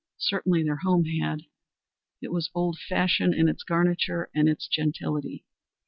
Certainly 0.17 0.63
their 0.63 0.77
home 0.77 1.05
had. 1.05 1.43
It 2.23 2.31
was 2.31 2.49
old 2.55 2.79
fashioned 2.89 3.35
in 3.35 3.47
its 3.47 3.61
garniture 3.61 4.31
and 4.33 4.49
its 4.49 4.67
gentility. 4.67 5.45